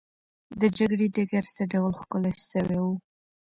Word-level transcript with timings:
د 0.59 0.61
جګړې 0.77 1.07
ډګر 1.15 1.45
څه 1.55 1.63
ډول 1.71 1.93
ښکلی 2.01 2.33
سوی 2.49 2.77
وو؟ 2.81 2.93